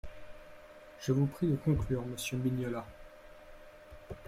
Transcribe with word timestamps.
Je 0.99 1.11
vous 1.11 1.27
prie 1.27 1.45
de 1.45 1.55
conclure, 1.57 2.03
monsieur 2.03 2.35
Mignola. 2.39 2.87